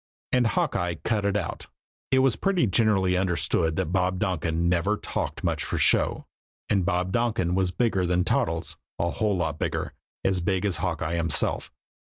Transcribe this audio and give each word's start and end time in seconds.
And 0.31 0.47
Hawkeye 0.47 0.95
"cut 1.03 1.25
it 1.25 1.37
out." 1.37 1.67
It 2.09 2.23
was 2.25 2.35
pretty 2.35 2.65
generally 2.65 3.15
understood 3.15 3.75
that 3.75 3.91
Bob 3.93 4.17
Donkin 4.17 4.67
never 4.67 4.97
talked 4.97 5.43
much 5.43 5.63
for 5.63 5.77
show, 5.77 6.25
and 6.67 6.83
Bob 6.83 7.11
Donkin 7.11 7.53
was 7.53 7.69
bigger 7.69 8.07
than 8.07 8.23
Toddles, 8.23 8.77
a 8.97 9.11
whole 9.11 9.37
lot 9.37 9.59
bigger, 9.59 9.93
as 10.23 10.41
big 10.41 10.65
as 10.65 10.77
Hawkeye 10.77 11.13
himself. 11.13 11.71